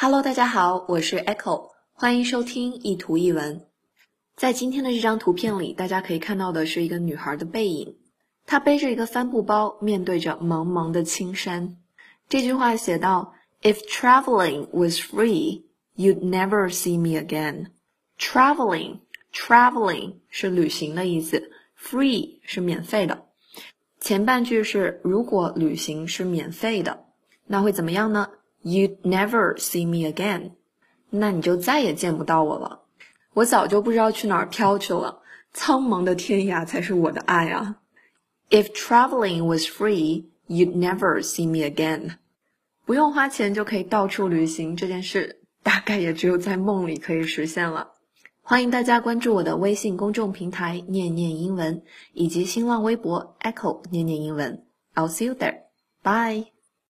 [0.00, 3.66] Hello，大家好，我是 Echo，欢迎收听一图一文。
[4.36, 7.96] 在今天的这张图片里，大家可以看到的是一个女孩的背影，
[8.46, 11.78] 她背着一个帆布包，面对着茫茫的青山。
[12.28, 15.64] 这句话写道：“If traveling was free,
[15.96, 17.72] you'd never see me again.”
[18.20, 19.00] Traveling,
[19.32, 23.24] traveling 是旅行的意思，free 是免费的。
[23.98, 27.06] 前半句是如果旅行是免费的，
[27.48, 28.28] 那会怎么样呢
[28.64, 30.52] ？You'd never see me again，
[31.10, 32.82] 那你就再也见不到我了。
[33.34, 37.76] 我早就不知道去哪儿飘去了，苍茫的天涯才是我的爱啊。
[38.50, 42.16] If traveling was free, you'd never see me again。
[42.84, 47.92] 不用花钱就可以到处旅行这件事，大概也只有在梦里可以实现了。
[48.42, 51.82] 欢迎大家关注我的微信公众平台“念念英文”
[52.14, 54.64] 以及新浪微博 “Echo 念念英文”。
[54.96, 55.58] I'll see you there.
[56.02, 56.57] Bye.